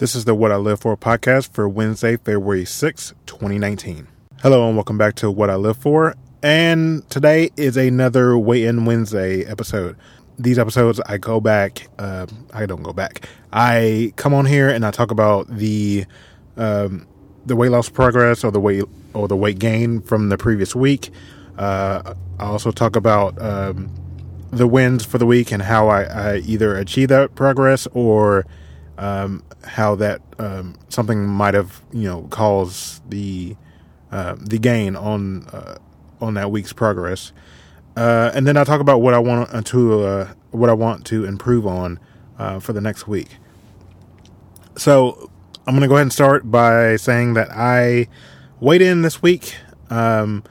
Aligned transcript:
This 0.00 0.14
is 0.14 0.24
the 0.24 0.34
What 0.34 0.50
I 0.50 0.56
Live 0.56 0.80
For 0.80 0.96
podcast 0.96 1.52
for 1.52 1.68
Wednesday, 1.68 2.16
February 2.16 2.64
6, 2.64 3.12
2019. 3.26 4.08
Hello, 4.40 4.66
and 4.66 4.74
welcome 4.74 4.96
back 4.96 5.14
to 5.16 5.30
What 5.30 5.50
I 5.50 5.56
Live 5.56 5.76
For. 5.76 6.14
And 6.42 7.06
today 7.10 7.50
is 7.58 7.76
another 7.76 8.38
Weigh 8.38 8.64
In 8.64 8.86
Wednesday 8.86 9.44
episode. 9.44 9.98
These 10.38 10.58
episodes, 10.58 11.00
I 11.04 11.18
go 11.18 11.38
back, 11.38 11.88
uh, 11.98 12.26
I 12.54 12.64
don't 12.64 12.82
go 12.82 12.94
back. 12.94 13.28
I 13.52 14.14
come 14.16 14.32
on 14.32 14.46
here 14.46 14.70
and 14.70 14.86
I 14.86 14.90
talk 14.90 15.10
about 15.10 15.48
the 15.48 16.06
um, 16.56 17.06
the 17.44 17.54
weight 17.54 17.70
loss 17.70 17.90
progress 17.90 18.42
or 18.42 18.50
the 18.50 18.58
weight 18.58 18.84
or 19.12 19.28
the 19.28 19.36
weight 19.36 19.58
gain 19.58 20.00
from 20.00 20.30
the 20.30 20.38
previous 20.38 20.74
week. 20.74 21.10
Uh, 21.58 22.14
I 22.38 22.44
also 22.46 22.70
talk 22.70 22.96
about 22.96 23.38
um, 23.38 23.92
the 24.50 24.66
wins 24.66 25.04
for 25.04 25.18
the 25.18 25.26
week 25.26 25.52
and 25.52 25.62
how 25.62 25.88
I, 25.88 26.04
I 26.04 26.36
either 26.38 26.74
achieve 26.74 27.10
that 27.10 27.34
progress 27.34 27.86
or 27.92 28.46
um, 29.00 29.42
how 29.64 29.94
that 29.96 30.20
um, 30.38 30.76
something 30.90 31.26
might 31.26 31.54
have 31.54 31.82
you 31.90 32.04
know 32.04 32.22
caused 32.30 33.08
the 33.10 33.56
uh, 34.12 34.36
the 34.38 34.58
gain 34.58 34.94
on 34.94 35.46
uh, 35.46 35.78
on 36.20 36.34
that 36.34 36.50
week's 36.50 36.72
progress, 36.72 37.32
uh, 37.96 38.30
and 38.34 38.46
then 38.46 38.56
I 38.56 38.64
talk 38.64 38.80
about 38.80 39.00
what 39.00 39.14
I 39.14 39.18
want 39.18 39.66
to 39.66 40.02
uh, 40.02 40.34
what 40.50 40.68
I 40.68 40.74
want 40.74 41.06
to 41.06 41.24
improve 41.24 41.66
on 41.66 41.98
uh, 42.38 42.60
for 42.60 42.74
the 42.74 42.80
next 42.80 43.08
week. 43.08 43.28
So 44.76 45.30
I'm 45.66 45.74
going 45.74 45.82
to 45.82 45.88
go 45.88 45.94
ahead 45.94 46.02
and 46.02 46.12
start 46.12 46.50
by 46.50 46.96
saying 46.96 47.34
that 47.34 47.50
I 47.50 48.06
weighed 48.60 48.82
in 48.82 49.02
this 49.02 49.22
week. 49.22 49.54
Um, 49.88 50.44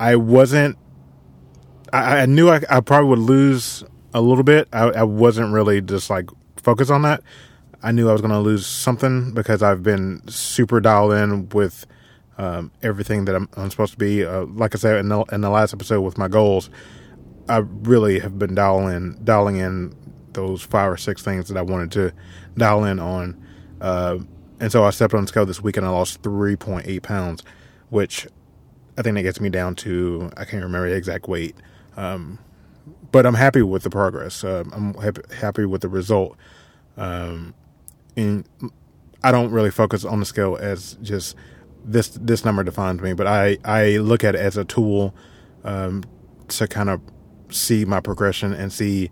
I 0.00 0.16
wasn't. 0.16 0.76
I, 1.92 2.22
I 2.22 2.26
knew 2.26 2.48
I, 2.50 2.60
I, 2.68 2.80
probably 2.80 3.08
would 3.08 3.20
lose 3.20 3.84
a 4.12 4.20
little 4.20 4.42
bit. 4.42 4.68
I, 4.72 4.90
I 4.90 5.02
wasn't 5.04 5.52
really 5.52 5.80
just 5.80 6.10
like 6.10 6.28
focused 6.56 6.90
on 6.90 7.02
that. 7.02 7.22
I 7.84 7.92
knew 7.92 8.08
I 8.08 8.12
was 8.12 8.22
going 8.22 8.32
to 8.32 8.40
lose 8.40 8.66
something 8.66 9.32
because 9.34 9.62
I've 9.62 9.82
been 9.82 10.26
super 10.26 10.80
dialed 10.80 11.12
in 11.12 11.50
with 11.50 11.86
um, 12.38 12.72
everything 12.82 13.26
that 13.26 13.36
I'm, 13.36 13.46
I'm, 13.58 13.70
supposed 13.70 13.92
to 13.92 13.98
be. 13.98 14.24
Uh, 14.24 14.46
like 14.46 14.74
I 14.74 14.78
said 14.78 14.96
in 14.96 15.10
the, 15.10 15.20
in 15.24 15.42
the 15.42 15.50
last 15.50 15.74
episode 15.74 16.00
with 16.00 16.16
my 16.16 16.26
goals, 16.26 16.70
I 17.46 17.58
really 17.58 18.20
have 18.20 18.38
been 18.38 18.54
dialing 18.54 19.20
dialing 19.22 19.56
in 19.56 19.94
those 20.32 20.62
five 20.62 20.90
or 20.90 20.96
six 20.96 21.22
things 21.22 21.48
that 21.48 21.58
I 21.58 21.62
wanted 21.62 21.92
to 21.92 22.12
dial 22.56 22.84
in 22.84 22.98
on. 22.98 23.46
Uh, 23.82 24.18
and 24.60 24.72
so 24.72 24.82
I 24.84 24.90
stepped 24.90 25.12
on 25.12 25.20
the 25.20 25.28
scale 25.28 25.44
this 25.44 25.62
week 25.62 25.76
and 25.76 25.84
I 25.84 25.90
lost 25.90 26.22
3.8 26.22 27.02
pounds, 27.02 27.42
which 27.90 28.26
I 28.96 29.02
think 29.02 29.14
that 29.16 29.24
gets 29.24 29.40
me 29.40 29.50
down 29.50 29.74
to, 29.76 30.30
I 30.38 30.46
can't 30.46 30.62
remember 30.62 30.88
the 30.88 30.96
exact 30.96 31.28
weight. 31.28 31.54
Um, 31.98 32.38
but 33.12 33.26
I'm 33.26 33.34
happy 33.34 33.60
with 33.60 33.82
the 33.82 33.90
progress. 33.90 34.42
Uh, 34.42 34.64
I'm 34.72 34.94
happy, 34.94 35.20
happy 35.36 35.66
with 35.66 35.82
the 35.82 35.88
result. 35.90 36.38
Um, 36.96 37.54
and 38.16 38.48
I 39.22 39.32
don't 39.32 39.50
really 39.50 39.70
focus 39.70 40.04
on 40.04 40.20
the 40.20 40.26
scale 40.26 40.56
as 40.60 40.94
just 41.02 41.36
this 41.84 42.08
this 42.08 42.44
number 42.44 42.62
defines 42.62 43.00
me, 43.00 43.12
but 43.12 43.26
I 43.26 43.58
I 43.64 43.96
look 43.98 44.24
at 44.24 44.34
it 44.34 44.40
as 44.40 44.56
a 44.56 44.64
tool 44.64 45.14
um, 45.64 46.04
to 46.48 46.66
kind 46.68 46.90
of 46.90 47.00
see 47.50 47.84
my 47.84 48.00
progression 48.00 48.52
and 48.52 48.72
see 48.72 49.10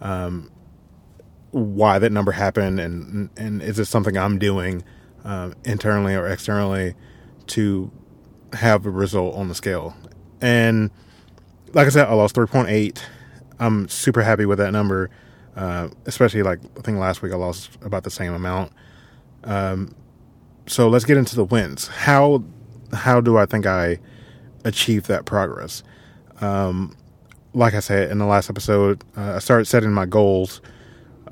um, 0.00 0.50
why 1.50 1.98
that 1.98 2.12
number 2.12 2.32
happened 2.32 2.80
and 2.80 3.30
and 3.36 3.62
is 3.62 3.78
it 3.78 3.86
something 3.86 4.16
I'm 4.16 4.38
doing 4.38 4.84
um, 5.24 5.54
internally 5.64 6.14
or 6.14 6.26
externally 6.26 6.94
to 7.48 7.90
have 8.52 8.86
a 8.86 8.90
result 8.90 9.34
on 9.34 9.48
the 9.48 9.54
scale. 9.54 9.94
And 10.40 10.90
like 11.72 11.86
I 11.86 11.90
said, 11.90 12.08
I 12.08 12.14
lost 12.14 12.34
3.8. 12.36 13.00
I'm 13.58 13.88
super 13.88 14.22
happy 14.22 14.46
with 14.46 14.58
that 14.58 14.72
number. 14.72 15.10
Uh, 15.58 15.88
especially 16.06 16.44
like 16.44 16.60
I 16.78 16.82
think 16.82 16.98
last 16.98 17.20
week 17.20 17.32
I 17.32 17.36
lost 17.36 17.70
about 17.82 18.04
the 18.04 18.10
same 18.10 18.32
amount. 18.32 18.70
Um, 19.42 19.92
so 20.68 20.88
let's 20.88 21.04
get 21.04 21.16
into 21.16 21.34
the 21.34 21.42
wins. 21.42 21.88
How 21.88 22.44
how 22.92 23.20
do 23.20 23.36
I 23.36 23.44
think 23.44 23.66
I 23.66 23.98
achieved 24.64 25.06
that 25.06 25.24
progress? 25.24 25.82
Um, 26.40 26.96
like 27.54 27.74
I 27.74 27.80
said 27.80 28.08
in 28.12 28.18
the 28.18 28.24
last 28.24 28.48
episode, 28.48 29.02
uh, 29.16 29.34
I 29.34 29.38
started 29.40 29.64
setting 29.64 29.92
my 29.92 30.06
goals 30.06 30.60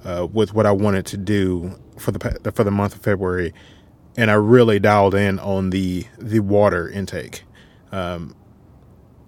uh, 0.05 0.27
with 0.33 0.53
what 0.55 0.67
I 0.67 0.73
wanted 0.73 1.07
to 1.07 1.17
do 1.17 1.79
for 1.97 2.11
the 2.11 2.51
for 2.53 2.65
the 2.65 2.73
month 2.73 2.97
of 2.97 3.03
February, 3.03 3.55
and 4.17 4.29
I 4.29 4.35
really 4.35 4.81
dialed 4.81 5.15
in 5.15 5.39
on 5.39 5.71
the 5.71 6.05
the 6.19 6.41
water 6.41 6.89
intake. 6.89 7.45
Um, 7.93 8.35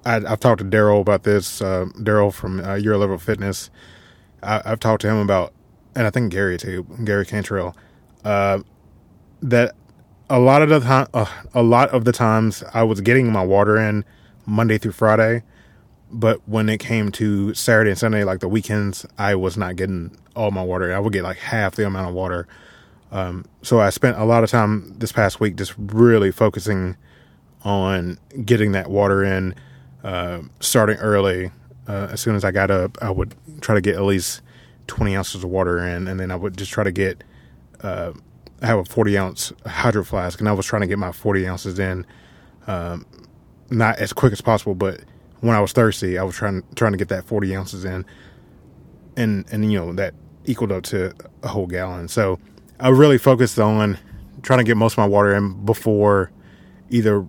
I, 0.04 0.15
have 0.15 0.41
talked 0.41 0.59
to 0.59 0.65
Daryl 0.65 1.00
about 1.00 1.22
this. 1.22 1.62
Uh, 1.62 1.86
Daryl 1.98 2.34
from 2.34 2.59
uh, 2.59 2.75
Your 2.75 2.97
Level 2.97 3.16
Fitness 3.16 3.70
I, 4.43 4.62
have 4.65 4.81
talked 4.81 5.03
to 5.03 5.09
him 5.09 5.19
about, 5.19 5.53
and 5.94 6.06
I 6.06 6.10
think 6.10 6.32
Gary 6.32 6.59
too, 6.59 6.87
Gary 7.04 7.26
Cantrell, 7.26 7.76
uh, 8.25 8.60
that 9.43 9.75
a 10.31 10.38
lot 10.38 10.62
of 10.62 10.69
the 10.69 10.81
time, 10.81 11.06
uh, 11.15 11.26
a 11.54 11.62
lot 11.62 11.91
of 11.91 12.04
the 12.04 12.12
times 12.12 12.62
I 12.75 12.82
was 12.82 13.00
getting 13.00 13.32
my 13.32 13.44
water 13.44 13.77
in 13.78 14.04
Monday 14.47 14.78
through 14.78 14.93
Friday, 14.93 15.43
but 16.10 16.41
when 16.48 16.69
it 16.69 16.78
came 16.78 17.10
to 17.12 17.54
Saturday 17.54 17.91
and 17.91 17.98
Sunday, 17.98 18.25
like 18.25 18.41
the 18.41 18.48
weekends, 18.48 19.06
I 19.19 19.34
was 19.34 19.56
not 19.56 19.77
getting 19.77 20.16
all 20.34 20.50
my 20.50 20.62
water. 20.62 20.94
I 20.94 20.98
would 20.98 21.12
get 21.12 21.22
like 21.22 21.38
half 21.38 21.75
the 21.75 21.87
amount 21.87 22.09
of 22.09 22.15
water. 22.15 22.47
Um, 23.10 23.44
so 23.62 23.81
I 23.81 23.91
spent 23.91 24.19
a 24.19 24.25
lot 24.25 24.44
of 24.44 24.50
time 24.50 24.94
this 24.98 25.12
past 25.12 25.41
week 25.41 25.56
just 25.56 25.75
really 25.77 26.31
focusing 26.31 26.97
on 27.62 28.19
getting 28.44 28.72
that 28.72 28.91
water 28.91 29.25
in, 29.25 29.54
uh, 30.04 30.41
starting 30.60 30.97
early, 30.98 31.50
uh, 31.88 32.09
as 32.12 32.21
soon 32.21 32.37
as 32.37 32.44
I 32.44 32.50
got 32.50 32.71
up, 32.71 32.99
I 33.00 33.10
would 33.10 33.34
try 33.62 33.75
to 33.75 33.81
get 33.81 33.97
at 33.97 34.03
least 34.03 34.43
20 34.88 35.16
ounces 35.16 35.43
of 35.43 35.50
water 35.50 35.78
in, 35.78 36.06
and 36.06 36.21
then 36.21 36.31
I 36.31 36.37
would 36.37 36.56
just 36.56 36.71
try 36.71 36.84
to 36.84 36.93
get. 36.93 37.25
Uh, 37.81 38.12
I 38.60 38.66
have 38.66 38.78
a 38.78 38.84
40 38.84 39.16
ounce 39.16 39.53
hydro 39.66 40.04
flask, 40.04 40.38
and 40.41 40.48
I 40.48 40.53
was 40.53 40.66
trying 40.66 40.82
to 40.82 40.88
get 40.88 40.98
my 40.98 41.12
40 41.12 41.47
ounces 41.47 41.78
in, 41.78 42.04
um, 42.66 43.06
not 43.71 43.98
as 43.98 44.12
quick 44.12 44.32
as 44.32 44.41
possible, 44.41 44.75
but 44.75 45.00
when 45.41 45.54
I 45.54 45.60
was 45.60 45.72
thirsty, 45.72 46.19
I 46.19 46.25
was 46.25 46.37
trying 46.37 46.62
trying 46.75 46.93
to 46.93 46.98
get 46.98 47.09
that 47.09 47.25
40 47.25 47.56
ounces 47.56 47.84
in, 47.84 48.04
and 49.16 49.47
and 49.50 49.72
you 49.72 49.78
know 49.78 49.93
that 49.94 50.15
equaled 50.44 50.72
up 50.72 50.82
to 50.84 51.15
a 51.43 51.48
whole 51.48 51.66
gallon. 51.66 52.09
So 52.09 52.38
I 52.81 52.88
really 52.88 53.19
focused 53.19 53.59
on 53.59 53.98
trying 54.43 54.59
to 54.59 54.65
get 54.65 54.77
most 54.77 54.94
of 54.94 54.98
my 54.98 55.06
water 55.06 55.34
in 55.34 55.65
before 55.65 56.31
either 56.91 57.27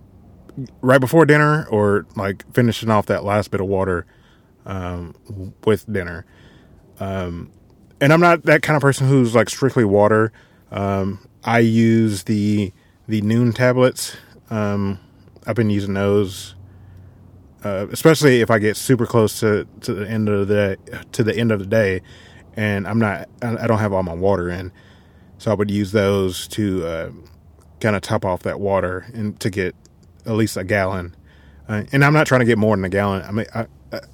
right 0.80 1.00
before 1.00 1.24
dinner 1.24 1.66
or 1.70 2.06
like 2.16 2.44
finishing 2.52 2.90
off 2.90 3.06
that 3.06 3.24
last 3.24 3.50
bit 3.50 3.60
of 3.60 3.66
water 3.66 4.06
um, 4.70 5.14
with 5.64 5.92
dinner. 5.92 6.24
Um, 7.00 7.50
and 8.00 8.12
I'm 8.12 8.20
not 8.20 8.44
that 8.44 8.62
kind 8.62 8.76
of 8.76 8.80
person 8.80 9.08
who's 9.08 9.34
like 9.34 9.50
strictly 9.50 9.84
water. 9.84 10.32
Um, 10.70 11.26
I 11.44 11.58
use 11.58 12.22
the 12.24 12.72
the 13.08 13.20
Nuun 13.22 13.54
tablets. 13.54 14.16
Um, 14.48 15.00
I've 15.46 15.56
been 15.56 15.70
using 15.70 15.94
those, 15.94 16.54
uh, 17.64 17.88
especially 17.90 18.40
if 18.40 18.50
I 18.50 18.58
get 18.58 18.76
super 18.76 19.06
close 19.06 19.40
to, 19.40 19.66
to 19.80 19.92
the 19.92 20.08
end 20.08 20.28
of 20.28 20.46
the 20.46 20.76
day, 20.76 21.00
to 21.12 21.24
the 21.24 21.36
end 21.36 21.50
of 21.50 21.58
the 21.58 21.66
day, 21.66 22.02
and 22.56 22.86
I'm 22.86 22.98
not 23.00 23.28
I 23.42 23.66
don't 23.66 23.78
have 23.78 23.92
all 23.92 24.04
my 24.04 24.14
water 24.14 24.48
in, 24.48 24.72
so 25.38 25.50
I 25.50 25.54
would 25.54 25.70
use 25.70 25.90
those 25.90 26.46
to 26.48 26.86
uh, 26.86 27.10
kind 27.80 27.96
of 27.96 28.02
top 28.02 28.24
off 28.24 28.44
that 28.44 28.60
water 28.60 29.06
and 29.12 29.38
to 29.40 29.50
get 29.50 29.74
at 30.24 30.32
least 30.32 30.56
a 30.56 30.64
gallon. 30.64 31.16
Uh, 31.68 31.82
and 31.92 32.04
I'm 32.04 32.12
not 32.12 32.26
trying 32.26 32.40
to 32.40 32.46
get 32.46 32.58
more 32.58 32.76
than 32.76 32.84
a 32.84 32.88
gallon. 32.88 33.22
I 33.22 33.30
mean, 33.32 33.46
I, 33.54 33.66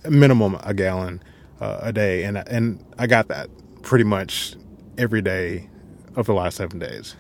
minimum 0.09 0.59
a 0.63 0.75
gallon 0.75 1.23
uh, 1.61 1.79
a 1.83 1.93
day, 1.93 2.25
and 2.25 2.39
and 2.49 2.85
I 2.99 3.07
got 3.07 3.29
that 3.29 3.49
pretty 3.83 4.05
much 4.05 4.57
every 4.99 5.23
day 5.23 5.69
of 6.15 6.27
the 6.27 6.35
last 6.35 6.57
seven 6.57 6.79
days. 6.79 7.17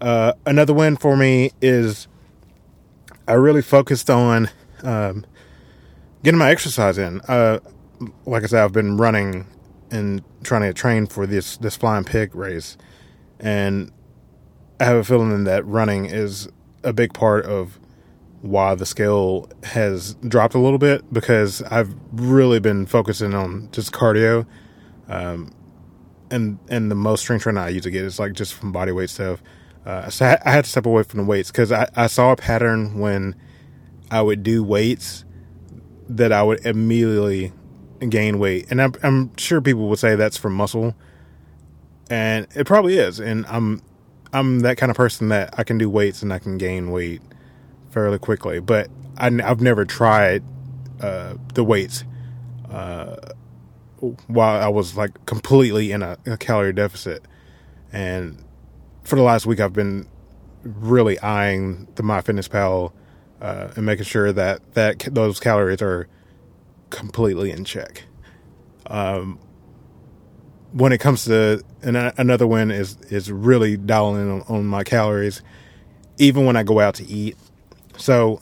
Uh, 0.00 0.32
another 0.46 0.74
win 0.74 0.96
for 0.96 1.16
me 1.16 1.50
is 1.60 2.08
I 3.26 3.32
really 3.32 3.62
focused 3.62 4.10
on 4.10 4.50
um, 4.82 5.26
getting 6.22 6.38
my 6.38 6.50
exercise 6.50 6.98
in. 6.98 7.20
Uh, 7.22 7.60
like 8.26 8.44
I 8.44 8.46
said, 8.46 8.64
I've 8.64 8.72
been 8.72 8.96
running 8.96 9.46
and 9.90 10.22
trying 10.44 10.62
to 10.62 10.72
train 10.72 11.06
for 11.06 11.26
this 11.26 11.56
this 11.56 11.76
flying 11.76 12.04
pig 12.04 12.34
race, 12.34 12.76
and 13.40 13.90
I 14.80 14.84
have 14.84 14.96
a 14.96 15.04
feeling 15.04 15.44
that 15.44 15.66
running 15.66 16.06
is 16.06 16.48
a 16.84 16.92
big 16.92 17.12
part 17.12 17.44
of 17.44 17.78
why 18.42 18.74
the 18.74 18.86
scale 18.86 19.48
has 19.64 20.14
dropped 20.26 20.54
a 20.54 20.58
little 20.58 20.78
bit 20.78 21.12
because 21.12 21.62
I've 21.62 21.94
really 22.12 22.60
been 22.60 22.86
focusing 22.86 23.34
on 23.34 23.68
just 23.72 23.92
cardio. 23.92 24.46
Um, 25.08 25.52
and 26.30 26.58
and 26.68 26.90
the 26.90 26.94
most 26.94 27.22
strength 27.22 27.42
training 27.42 27.62
I 27.62 27.70
usually 27.70 27.92
get 27.92 28.04
is 28.04 28.18
like 28.18 28.34
just 28.34 28.54
from 28.54 28.72
body 28.72 28.92
weight 28.92 29.10
stuff. 29.10 29.42
Uh, 29.86 30.10
so 30.10 30.26
I, 30.26 30.38
I, 30.44 30.50
had 30.50 30.64
to 30.64 30.70
step 30.70 30.84
away 30.84 31.02
from 31.02 31.18
the 31.20 31.24
weights 31.24 31.50
because 31.50 31.72
I, 31.72 31.88
I 31.96 32.08
saw 32.08 32.32
a 32.32 32.36
pattern 32.36 32.98
when 32.98 33.34
I 34.10 34.20
would 34.20 34.42
do 34.42 34.62
weights 34.62 35.24
that 36.10 36.30
I 36.30 36.42
would 36.42 36.64
immediately 36.66 37.52
gain 38.06 38.38
weight, 38.38 38.66
and 38.70 38.82
I'm, 38.82 38.92
I'm 39.02 39.36
sure 39.38 39.62
people 39.62 39.88
would 39.88 39.98
say 39.98 40.14
that's 40.14 40.36
from 40.36 40.54
muscle, 40.54 40.94
and 42.10 42.46
it 42.54 42.66
probably 42.66 42.98
is. 42.98 43.18
And 43.18 43.46
I'm 43.46 43.80
I'm 44.32 44.60
that 44.60 44.76
kind 44.76 44.90
of 44.90 44.96
person 44.96 45.28
that 45.28 45.58
I 45.58 45.64
can 45.64 45.78
do 45.78 45.88
weights 45.88 46.22
and 46.22 46.32
I 46.32 46.38
can 46.38 46.58
gain 46.58 46.90
weight 46.90 47.22
fairly 47.90 48.18
quickly. 48.18 48.60
But 48.60 48.88
I, 49.16 49.30
have 49.30 49.60
never 49.60 49.84
tried 49.84 50.42
uh, 51.00 51.34
the 51.54 51.64
weights 51.64 52.04
uh, 52.70 53.16
while 54.26 54.62
I 54.62 54.68
was 54.68 54.96
like 54.96 55.26
completely 55.26 55.92
in 55.92 56.02
a, 56.02 56.18
a 56.26 56.36
calorie 56.36 56.72
deficit, 56.72 57.22
and 57.92 58.44
for 59.02 59.16
the 59.16 59.22
last 59.22 59.46
week, 59.46 59.60
I've 59.60 59.72
been 59.72 60.06
really 60.62 61.18
eyeing 61.20 61.88
the 61.94 62.02
MyFitnessPal 62.02 62.92
uh, 63.40 63.68
and 63.74 63.86
making 63.86 64.04
sure 64.04 64.32
that 64.32 64.74
that 64.74 65.00
those 65.10 65.40
calories 65.40 65.82
are 65.82 66.08
completely 66.90 67.50
in 67.50 67.64
check. 67.64 68.04
Um, 68.86 69.38
when 70.72 70.92
it 70.92 70.98
comes 70.98 71.24
to 71.24 71.62
and 71.82 71.96
another 71.96 72.46
one 72.46 72.70
is 72.70 72.96
is 73.10 73.30
really 73.32 73.76
dialing 73.76 74.30
on, 74.30 74.42
on 74.48 74.66
my 74.66 74.84
calories, 74.84 75.42
even 76.18 76.44
when 76.44 76.56
I 76.56 76.62
go 76.62 76.80
out 76.80 76.94
to 76.96 77.06
eat. 77.06 77.36
So, 77.98 78.40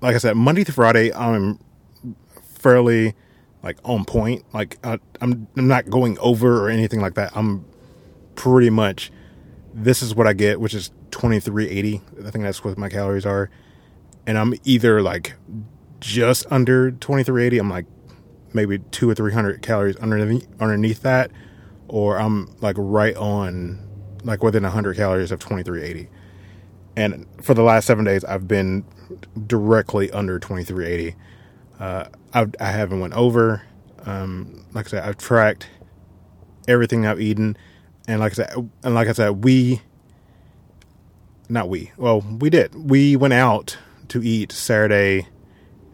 like 0.00 0.14
I 0.14 0.18
said, 0.18 0.36
Monday 0.36 0.62
through 0.62 0.74
Friday, 0.74 1.12
I'm 1.12 1.58
fairly 2.42 3.14
like 3.62 3.78
on 3.84 4.04
point. 4.04 4.44
Like 4.52 4.78
I, 4.84 4.98
I'm 5.20 5.48
I'm 5.56 5.68
not 5.68 5.90
going 5.90 6.18
over 6.18 6.64
or 6.64 6.70
anything 6.70 7.00
like 7.00 7.14
that. 7.14 7.36
I'm 7.36 7.64
pretty 8.34 8.70
much 8.70 9.10
this 9.74 10.02
is 10.02 10.14
what 10.14 10.26
I 10.26 10.32
get, 10.32 10.60
which 10.60 10.74
is 10.74 10.90
2380. 11.10 12.00
I 12.24 12.30
think 12.30 12.44
that's 12.44 12.62
what 12.62 12.78
my 12.78 12.88
calories 12.88 13.26
are. 13.26 13.50
And 14.26 14.38
I'm 14.38 14.54
either 14.64 15.02
like 15.02 15.34
just 16.00 16.46
under 16.50 16.90
2380, 16.90 17.58
I'm 17.58 17.70
like 17.70 17.86
maybe 18.52 18.78
2 18.78 19.10
or 19.10 19.14
300 19.14 19.62
calories 19.62 19.96
underneath 19.96 20.46
underneath 20.60 21.02
that 21.02 21.30
or 21.88 22.18
I'm 22.18 22.54
like 22.60 22.76
right 22.78 23.16
on 23.16 23.78
like 24.24 24.42
within 24.42 24.62
100 24.62 24.96
calories 24.96 25.30
of 25.32 25.40
2380. 25.40 26.08
And 26.98 27.26
for 27.40 27.54
the 27.54 27.62
last 27.62 27.86
7 27.86 28.04
days 28.04 28.24
I've 28.24 28.48
been 28.48 28.84
directly 29.46 30.10
under 30.10 30.40
2380. 30.40 31.14
Uh, 31.78 32.06
I've, 32.34 32.54
I 32.60 32.72
haven't 32.72 32.98
went 32.98 33.14
over. 33.14 33.62
Um, 34.04 34.64
like 34.72 34.86
I 34.86 34.90
said, 34.90 35.04
I've 35.04 35.16
tracked 35.16 35.68
everything 36.66 37.06
I've 37.06 37.20
eaten, 37.20 37.56
and 38.08 38.20
like 38.20 38.32
I 38.32 38.34
said, 38.34 38.70
and 38.82 38.94
like 38.94 39.06
I 39.06 39.12
said, 39.12 39.44
we, 39.44 39.80
not 41.48 41.68
we, 41.68 41.92
well, 41.96 42.20
we 42.20 42.50
did. 42.50 42.74
We 42.74 43.14
went 43.16 43.34
out 43.34 43.78
to 44.08 44.22
eat 44.22 44.50
Saturday 44.50 45.28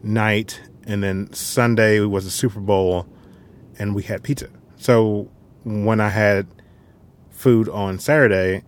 night, 0.02 0.60
and 0.86 1.02
then 1.02 1.32
Sunday 1.32 2.00
was 2.00 2.24
the 2.24 2.30
Super 2.30 2.60
Bowl, 2.60 3.06
and 3.78 3.94
we 3.94 4.04
had 4.04 4.22
pizza. 4.22 4.48
So 4.76 5.28
when 5.64 6.00
I 6.00 6.08
had 6.08 6.46
food 7.30 7.68
on 7.68 7.98
Saturday, 7.98 8.62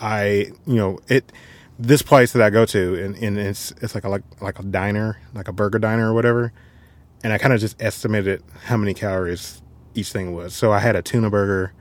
I, 0.00 0.52
you 0.66 0.76
know, 0.76 0.98
it 1.08 1.32
this 1.78 2.02
place 2.02 2.32
that 2.32 2.42
I 2.42 2.50
go 2.50 2.64
to, 2.66 3.02
and, 3.02 3.16
and 3.16 3.38
it's 3.38 3.72
it's 3.82 3.94
like 3.94 4.04
a 4.04 4.08
like 4.08 4.22
like 4.40 4.58
a 4.58 4.62
diner, 4.62 5.20
like 5.34 5.48
a 5.48 5.52
burger 5.52 5.78
diner 5.78 6.10
or 6.10 6.14
whatever, 6.14 6.52
and 7.22 7.32
I 7.32 7.38
kind 7.38 7.52
of 7.52 7.60
just 7.60 7.80
estimated 7.80 8.42
how 8.64 8.76
many 8.76 8.94
calories 8.94 9.62
each 9.94 10.10
thing 10.12 10.34
was. 10.34 10.54
So 10.54 10.72
I 10.72 10.78
had 10.78 10.96
a 10.96 11.02
tuna 11.02 11.30
burger, 11.30 11.72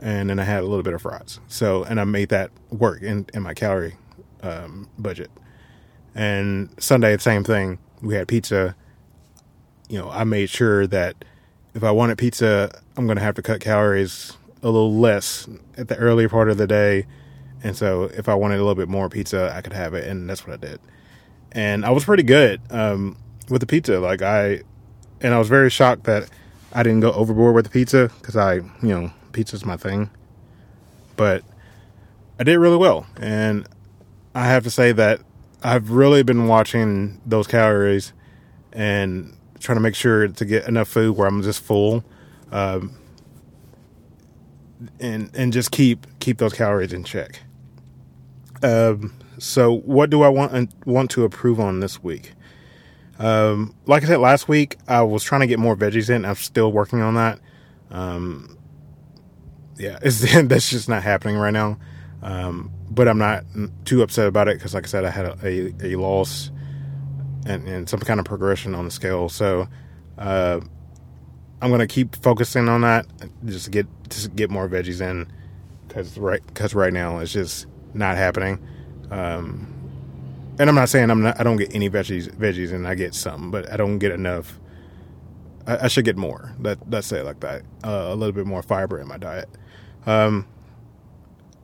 and 0.00 0.30
then 0.30 0.38
I 0.38 0.44
had 0.44 0.60
a 0.60 0.66
little 0.66 0.82
bit 0.82 0.94
of 0.94 1.02
fries. 1.02 1.40
So 1.48 1.84
and 1.84 2.00
I 2.00 2.04
made 2.04 2.30
that 2.30 2.50
work 2.70 3.02
in 3.02 3.26
in 3.34 3.42
my 3.42 3.54
calorie 3.54 3.96
um, 4.42 4.88
budget. 4.98 5.30
And 6.14 6.70
Sunday, 6.78 7.14
the 7.14 7.22
same 7.22 7.44
thing. 7.44 7.78
We 8.00 8.14
had 8.14 8.28
pizza. 8.28 8.74
You 9.88 9.98
know, 9.98 10.10
I 10.10 10.24
made 10.24 10.50
sure 10.50 10.86
that 10.86 11.24
if 11.74 11.84
I 11.84 11.90
wanted 11.90 12.18
pizza, 12.18 12.70
I'm 12.96 13.06
going 13.06 13.16
to 13.16 13.22
have 13.22 13.34
to 13.36 13.42
cut 13.42 13.60
calories 13.60 14.36
a 14.62 14.66
little 14.66 14.94
less 14.94 15.48
at 15.76 15.88
the 15.88 15.96
earlier 15.96 16.28
part 16.28 16.50
of 16.50 16.58
the 16.58 16.66
day 16.66 17.06
and 17.62 17.76
so 17.76 18.04
if 18.04 18.28
I 18.28 18.34
wanted 18.34 18.56
a 18.56 18.58
little 18.58 18.74
bit 18.74 18.88
more 18.88 19.08
pizza, 19.08 19.52
I 19.54 19.60
could 19.60 19.72
have 19.72 19.94
it, 19.94 20.06
and 20.06 20.28
that's 20.28 20.46
what 20.46 20.54
I 20.54 20.66
did. 20.66 20.80
And 21.52 21.84
I 21.84 21.90
was 21.90 22.04
pretty 22.04 22.22
good 22.22 22.60
um, 22.70 23.16
with 23.48 23.60
the 23.60 23.66
pizza. 23.66 23.98
Like 23.98 24.22
I, 24.22 24.62
and 25.20 25.34
I 25.34 25.38
was 25.38 25.48
very 25.48 25.70
shocked 25.70 26.04
that 26.04 26.28
I 26.72 26.82
didn't 26.82 27.00
go 27.00 27.12
overboard 27.12 27.54
with 27.54 27.64
the 27.64 27.70
pizza 27.70 28.10
because 28.20 28.36
I, 28.36 28.54
you 28.54 28.64
know, 28.82 29.12
pizza's 29.32 29.64
my 29.64 29.76
thing. 29.76 30.10
But 31.16 31.42
I 32.38 32.44
did 32.44 32.58
really 32.58 32.76
well, 32.76 33.06
and 33.20 33.66
I 34.34 34.44
have 34.46 34.62
to 34.64 34.70
say 34.70 34.92
that 34.92 35.20
I've 35.62 35.90
really 35.90 36.22
been 36.22 36.46
watching 36.46 37.20
those 37.26 37.48
calories 37.48 38.12
and 38.72 39.36
trying 39.58 39.76
to 39.76 39.80
make 39.80 39.96
sure 39.96 40.28
to 40.28 40.44
get 40.44 40.68
enough 40.68 40.88
food 40.88 41.16
where 41.16 41.26
I'm 41.26 41.42
just 41.42 41.60
full. 41.60 42.04
Um, 42.52 42.96
and 45.00 45.30
and 45.34 45.52
just 45.52 45.70
keep 45.70 46.06
keep 46.20 46.38
those 46.38 46.52
calories 46.52 46.92
in 46.92 47.04
check. 47.04 47.40
Um, 48.62 49.14
so 49.38 49.72
what 49.72 50.10
do 50.10 50.22
I 50.22 50.28
want 50.28 50.74
want 50.86 51.10
to 51.12 51.24
approve 51.24 51.60
on 51.60 51.80
this 51.80 52.02
week? 52.02 52.32
Um, 53.18 53.74
like 53.86 54.04
I 54.04 54.06
said 54.06 54.18
last 54.18 54.48
week, 54.48 54.76
I 54.86 55.02
was 55.02 55.22
trying 55.24 55.40
to 55.40 55.46
get 55.46 55.58
more 55.58 55.76
veggies 55.76 56.08
in. 56.08 56.24
I'm 56.24 56.36
still 56.36 56.70
working 56.70 57.00
on 57.00 57.14
that. 57.14 57.40
Um, 57.90 58.58
yeah, 59.76 59.98
that's 60.02 60.70
just 60.70 60.88
not 60.88 61.02
happening 61.02 61.36
right 61.36 61.52
now. 61.52 61.78
Um, 62.22 62.70
but 62.90 63.06
I'm 63.06 63.18
not 63.18 63.44
too 63.84 64.02
upset 64.02 64.26
about 64.26 64.48
it 64.48 64.56
because, 64.56 64.74
like 64.74 64.84
I 64.84 64.88
said, 64.88 65.04
I 65.04 65.10
had 65.10 65.26
a, 65.26 65.38
a, 65.44 65.92
a 65.92 65.96
loss 65.96 66.50
and, 67.46 67.68
and, 67.68 67.88
some 67.88 68.00
kind 68.00 68.18
of 68.18 68.26
progression 68.26 68.74
on 68.74 68.84
the 68.84 68.90
scale. 68.90 69.28
So 69.28 69.68
uh, 70.16 70.60
I'm 71.62 71.70
gonna 71.70 71.86
keep 71.86 72.16
focusing 72.16 72.68
on 72.68 72.80
that, 72.80 73.06
just 73.44 73.66
to 73.66 73.70
get 73.70 73.86
just 74.08 74.34
get 74.34 74.50
more 74.50 74.68
veggies 74.68 75.00
in 75.00 75.30
because 75.86 76.18
right 76.18 76.44
because 76.46 76.74
right 76.74 76.92
now 76.92 77.18
it's 77.18 77.32
just 77.32 77.66
not 77.94 78.16
happening. 78.16 78.58
Um, 79.10 79.74
and 80.58 80.68
I'm 80.68 80.74
not 80.74 80.88
saying 80.88 81.10
I'm 81.10 81.22
not, 81.22 81.38
I 81.38 81.44
don't 81.44 81.56
get 81.56 81.74
any 81.74 81.88
veggies, 81.88 82.28
veggies, 82.34 82.72
and 82.72 82.86
I 82.86 82.94
get 82.94 83.14
some, 83.14 83.50
but 83.50 83.70
I 83.72 83.76
don't 83.76 83.98
get 83.98 84.12
enough. 84.12 84.58
I, 85.66 85.84
I 85.84 85.88
should 85.88 86.04
get 86.04 86.16
more. 86.16 86.52
Let 86.58 86.90
let's 86.90 87.06
say 87.06 87.20
it 87.20 87.24
like 87.24 87.40
that. 87.40 87.62
Uh, 87.84 88.06
a 88.08 88.14
little 88.14 88.32
bit 88.32 88.46
more 88.46 88.62
fiber 88.62 88.98
in 88.98 89.06
my 89.06 89.18
diet. 89.18 89.48
Um, 90.06 90.46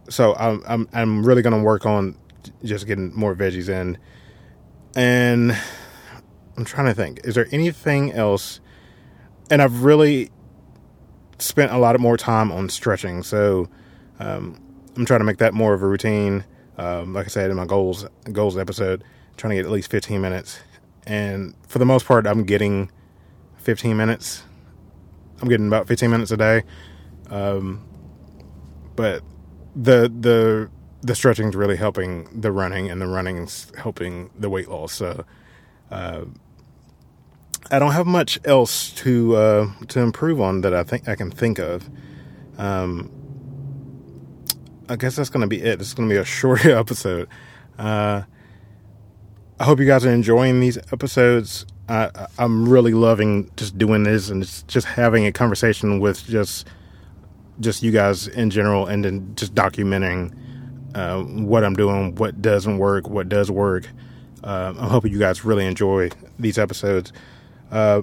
so 0.08 0.34
I'm 0.36 0.62
I'm 0.66 0.88
I'm 0.92 1.26
really 1.26 1.42
gonna 1.42 1.62
work 1.62 1.86
on 1.86 2.16
just 2.62 2.86
getting 2.86 3.14
more 3.14 3.34
veggies 3.34 3.68
in, 3.68 3.98
and 4.94 5.56
I'm 6.56 6.64
trying 6.64 6.86
to 6.86 6.94
think. 6.94 7.20
Is 7.24 7.34
there 7.34 7.48
anything 7.50 8.12
else? 8.12 8.60
And 9.50 9.60
I've 9.60 9.82
really 9.82 10.30
spent 11.38 11.72
a 11.72 11.78
lot 11.78 11.94
of 11.94 12.00
more 12.00 12.16
time 12.16 12.50
on 12.52 12.68
stretching. 12.68 13.22
So 13.22 13.68
um, 14.18 14.60
I'm 14.96 15.04
trying 15.04 15.20
to 15.20 15.24
make 15.24 15.38
that 15.38 15.54
more 15.54 15.74
of 15.74 15.82
a 15.82 15.86
routine. 15.86 16.44
Um, 16.76 17.14
like 17.14 17.26
I 17.26 17.28
said 17.28 17.50
in 17.50 17.56
my 17.56 17.66
goals 17.66 18.06
goals 18.32 18.56
episode, 18.56 19.04
trying 19.36 19.50
to 19.50 19.56
get 19.56 19.64
at 19.64 19.70
least 19.70 19.90
15 19.90 20.20
minutes, 20.20 20.60
and 21.06 21.54
for 21.68 21.78
the 21.78 21.84
most 21.84 22.06
part, 22.06 22.26
I'm 22.26 22.44
getting 22.44 22.90
15 23.58 23.96
minutes. 23.96 24.42
I'm 25.40 25.48
getting 25.48 25.66
about 25.66 25.86
15 25.86 26.10
minutes 26.10 26.30
a 26.30 26.36
day, 26.36 26.62
um, 27.30 27.84
but 28.96 29.22
the 29.76 30.12
the 30.20 30.70
the 31.02 31.14
stretching 31.14 31.48
is 31.48 31.56
really 31.56 31.76
helping 31.76 32.40
the 32.40 32.50
running, 32.50 32.90
and 32.90 33.00
the 33.00 33.06
running's 33.06 33.70
helping 33.76 34.30
the 34.38 34.50
weight 34.50 34.68
loss. 34.68 34.92
So. 34.92 35.24
Uh, 35.90 36.24
I 37.70 37.78
don't 37.78 37.92
have 37.92 38.06
much 38.06 38.38
else 38.44 38.90
to 38.90 39.36
uh, 39.36 39.70
to 39.88 40.00
improve 40.00 40.38
on 40.40 40.60
that 40.60 40.74
I 40.74 40.82
think 40.84 41.08
I 41.08 41.14
can 41.14 41.30
think 41.30 41.58
of. 41.58 41.88
Um, 42.58 43.10
I 44.88 44.96
guess 44.96 45.16
that's 45.16 45.30
going 45.30 45.42
to 45.42 45.46
be 45.46 45.62
it. 45.62 45.78
This 45.78 45.88
is 45.88 45.94
going 45.94 46.08
to 46.08 46.14
be 46.14 46.18
a 46.18 46.24
shorter 46.24 46.76
episode. 46.76 47.28
Uh, 47.78 48.22
I 49.58 49.64
hope 49.64 49.78
you 49.78 49.86
guys 49.86 50.04
are 50.04 50.12
enjoying 50.12 50.60
these 50.60 50.78
episodes. 50.92 51.66
I, 51.88 52.26
I'm 52.38 52.68
really 52.68 52.94
loving 52.94 53.50
just 53.56 53.76
doing 53.78 54.04
this 54.04 54.30
and 54.30 54.42
just 54.68 54.86
having 54.86 55.26
a 55.26 55.32
conversation 55.32 56.00
with 56.00 56.24
just 56.26 56.66
just 57.60 57.84
you 57.84 57.92
guys 57.92 58.26
in 58.26 58.50
general, 58.50 58.86
and 58.86 59.04
then 59.04 59.32
just 59.36 59.54
documenting 59.54 60.34
uh, 60.96 61.22
what 61.22 61.62
I'm 61.62 61.74
doing, 61.74 62.14
what 62.16 62.42
doesn't 62.42 62.78
work, 62.78 63.08
what 63.08 63.28
does 63.28 63.48
work. 63.48 63.88
Uh, 64.42 64.74
I'm 64.76 64.88
hoping 64.88 65.12
you 65.12 65.20
guys 65.20 65.44
really 65.44 65.64
enjoy 65.64 66.10
these 66.36 66.58
episodes. 66.58 67.12
Uh, 67.70 68.02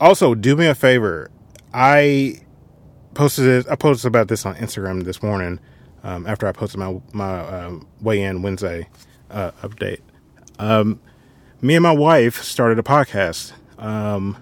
also, 0.00 0.34
do 0.34 0.56
me 0.56 0.66
a 0.66 0.74
favor. 0.74 1.30
I 1.74 2.40
posted 3.12 3.44
this, 3.44 3.66
I 3.66 3.76
posted 3.76 4.08
about 4.08 4.28
this 4.28 4.46
on 4.46 4.54
Instagram 4.56 5.04
this 5.04 5.22
morning 5.22 5.60
um, 6.06 6.24
after 6.26 6.46
I 6.46 6.52
posted 6.52 6.78
my 6.78 7.00
my 7.12 7.40
uh, 7.40 7.80
weigh 8.00 8.22
in 8.22 8.40
Wednesday 8.40 8.88
uh, 9.30 9.50
update. 9.62 10.00
Um, 10.58 11.00
me 11.60 11.74
and 11.74 11.82
my 11.82 11.92
wife 11.92 12.42
started 12.42 12.78
a 12.78 12.82
podcast. 12.82 13.52
Um, 13.76 14.36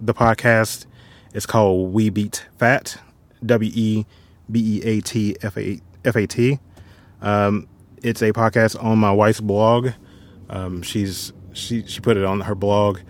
the 0.00 0.14
podcast 0.14 0.86
is 1.34 1.44
called 1.44 1.92
We 1.92 2.08
Beat 2.08 2.46
Fat, 2.56 2.98
W 3.44 3.70
E 3.74 4.06
B 4.50 4.78
E 4.78 4.82
A 4.82 5.00
T 5.02 5.36
F 5.42 5.58
A 5.58 5.78
F 6.06 6.16
A 6.16 6.26
T. 6.26 6.58
Um, 7.20 7.68
it's 8.02 8.22
a 8.22 8.32
podcast 8.32 8.82
on 8.82 8.98
my 8.98 9.12
wife's 9.12 9.40
blog. 9.40 9.90
Um, 10.48 10.80
she's 10.80 11.34
she 11.52 11.84
she 11.86 12.00
put 12.00 12.16
it 12.16 12.24
on 12.24 12.40
her 12.40 12.54
blog. 12.54 13.00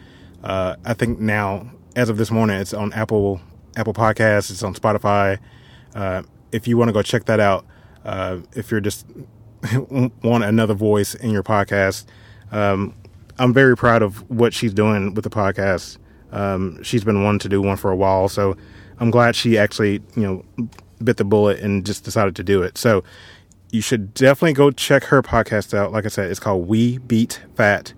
Uh, 0.42 0.74
I 0.84 0.94
think 0.94 1.20
now, 1.20 1.70
as 1.94 2.08
of 2.08 2.16
this 2.16 2.32
morning, 2.32 2.58
it's 2.58 2.74
on 2.74 2.92
Apple 2.92 3.40
Apple 3.76 3.94
Podcasts. 3.94 4.50
It's 4.50 4.64
on 4.64 4.74
Spotify. 4.74 5.38
Uh, 5.94 6.22
if 6.52 6.68
you 6.68 6.76
want 6.76 6.88
to 6.88 6.92
go 6.92 7.02
check 7.02 7.24
that 7.26 7.40
out, 7.40 7.64
uh, 8.04 8.38
if 8.54 8.70
you're 8.70 8.80
just 8.80 9.06
want 9.90 10.44
another 10.44 10.74
voice 10.74 11.14
in 11.14 11.30
your 11.30 11.42
podcast, 11.42 12.06
um, 12.52 12.94
I'm 13.38 13.52
very 13.52 13.76
proud 13.76 14.02
of 14.02 14.28
what 14.30 14.52
she's 14.52 14.72
doing 14.72 15.14
with 15.14 15.24
the 15.24 15.30
podcast. 15.30 15.98
Um, 16.32 16.82
she's 16.82 17.04
been 17.04 17.22
wanting 17.22 17.40
to 17.40 17.48
do 17.48 17.62
one 17.62 17.76
for 17.76 17.90
a 17.90 17.96
while, 17.96 18.28
so 18.28 18.56
I'm 18.98 19.10
glad 19.10 19.36
she 19.36 19.56
actually, 19.56 20.02
you 20.16 20.44
know, 20.58 20.68
bit 21.02 21.16
the 21.16 21.24
bullet 21.24 21.60
and 21.60 21.86
just 21.86 22.04
decided 22.04 22.34
to 22.36 22.42
do 22.42 22.62
it. 22.62 22.76
So 22.76 23.04
you 23.70 23.80
should 23.80 24.14
definitely 24.14 24.54
go 24.54 24.70
check 24.70 25.04
her 25.04 25.22
podcast 25.22 25.74
out. 25.74 25.92
Like 25.92 26.04
I 26.04 26.08
said, 26.08 26.30
it's 26.30 26.40
called 26.40 26.66
We 26.66 26.98
Beat 26.98 27.40
Fat. 27.54 27.92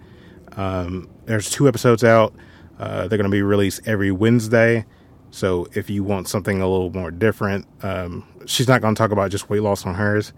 Um, 0.52 1.08
there's 1.26 1.48
two 1.48 1.68
episodes 1.68 2.04
out. 2.04 2.34
Uh, 2.78 3.08
they're 3.08 3.18
going 3.18 3.24
to 3.24 3.28
be 3.30 3.42
released 3.42 3.80
every 3.86 4.10
Wednesday. 4.10 4.84
So 5.30 5.68
if 5.74 5.88
you 5.88 6.02
want 6.02 6.28
something 6.28 6.60
a 6.60 6.68
little 6.68 6.90
more 6.90 7.10
different, 7.10 7.66
um, 7.82 8.26
she's 8.46 8.68
not 8.68 8.80
going 8.80 8.94
to 8.94 8.98
talk 8.98 9.10
about 9.10 9.30
just 9.30 9.48
weight 9.50 9.62
loss 9.62 9.86
on 9.86 9.94
hers, 9.94 10.32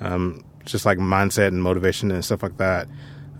um, 0.00 0.44
just 0.64 0.86
like 0.86 0.98
mindset 0.98 1.48
and 1.48 1.62
motivation 1.62 2.10
and 2.10 2.24
stuff 2.24 2.42
like 2.42 2.56
that. 2.58 2.88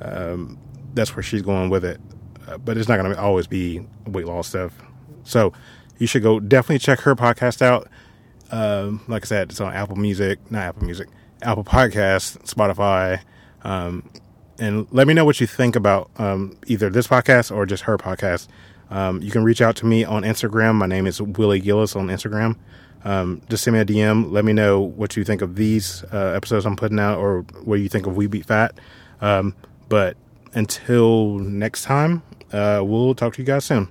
Um, 0.00 0.58
that's 0.94 1.14
where 1.14 1.22
she's 1.22 1.42
going 1.42 1.70
with 1.70 1.84
it. 1.84 2.00
Uh, 2.46 2.58
but 2.58 2.76
it's 2.76 2.88
not 2.88 2.98
going 2.98 3.12
to 3.12 3.20
always 3.20 3.46
be 3.46 3.86
weight 4.06 4.26
loss 4.26 4.48
stuff. 4.48 4.72
So 5.24 5.52
you 5.98 6.06
should 6.06 6.22
go 6.22 6.40
definitely 6.40 6.78
check 6.78 7.00
her 7.00 7.14
podcast 7.14 7.62
out. 7.62 7.88
Um, 8.50 9.02
like 9.08 9.24
I 9.24 9.26
said, 9.26 9.50
it's 9.50 9.60
on 9.60 9.74
Apple 9.74 9.96
Music, 9.96 10.38
not 10.50 10.62
Apple 10.62 10.84
Music, 10.84 11.08
Apple 11.42 11.64
Podcasts, 11.64 12.38
Spotify. 12.42 13.20
Um, 13.62 14.10
and 14.58 14.86
let 14.90 15.06
me 15.06 15.14
know 15.14 15.24
what 15.24 15.40
you 15.40 15.46
think 15.46 15.76
about 15.76 16.10
um, 16.16 16.56
either 16.66 16.90
this 16.90 17.06
podcast 17.06 17.54
or 17.54 17.66
just 17.66 17.84
her 17.84 17.98
podcast. 17.98 18.48
Um, 18.90 19.22
you 19.22 19.30
can 19.30 19.44
reach 19.44 19.60
out 19.60 19.76
to 19.76 19.86
me 19.86 20.04
on 20.04 20.22
Instagram. 20.22 20.76
My 20.76 20.86
name 20.86 21.06
is 21.06 21.20
Willie 21.20 21.60
Gillis 21.60 21.94
on 21.94 22.08
Instagram. 22.08 22.56
Um, 23.04 23.42
just 23.48 23.64
send 23.64 23.74
me 23.74 23.80
a 23.80 23.84
DM. 23.84 24.30
Let 24.30 24.44
me 24.44 24.52
know 24.52 24.80
what 24.80 25.16
you 25.16 25.24
think 25.24 25.42
of 25.42 25.56
these 25.56 26.04
uh, 26.12 26.32
episodes 26.34 26.66
I'm 26.66 26.76
putting 26.76 26.98
out 26.98 27.18
or 27.18 27.42
what 27.64 27.76
you 27.76 27.88
think 27.88 28.06
of 28.06 28.16
We 28.16 28.26
Beat 28.26 28.46
Fat. 28.46 28.78
Um, 29.20 29.54
but 29.88 30.16
until 30.54 31.38
next 31.38 31.82
time, 31.82 32.22
uh, 32.52 32.82
we'll 32.84 33.14
talk 33.14 33.34
to 33.34 33.42
you 33.42 33.46
guys 33.46 33.64
soon. 33.64 33.88